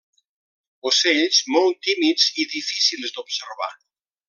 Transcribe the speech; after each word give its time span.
Ocells 0.91 1.41
molt 1.57 1.77
tímids 1.89 2.27
i 2.45 2.47
difícils 2.55 3.15
d'observar. 3.19 3.71